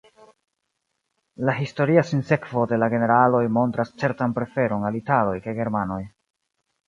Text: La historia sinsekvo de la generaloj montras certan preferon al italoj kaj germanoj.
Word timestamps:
La 1.49 1.53
historia 1.65 2.03
sinsekvo 2.11 2.63
de 2.71 2.79
la 2.83 2.87
generaloj 2.95 3.43
montras 3.59 3.93
certan 4.05 4.35
preferon 4.39 4.87
al 4.89 4.97
italoj 5.03 5.37
kaj 5.47 5.53
germanoj. 5.61 6.01